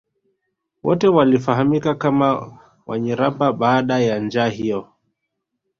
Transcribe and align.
wote 0.83 1.07
walifahamika 1.07 1.95
kama 1.95 2.59
Wanyiramba 2.85 3.53
baada 3.53 3.99
ya 3.99 4.19
njaa 4.19 4.47
hiyo 4.47 4.87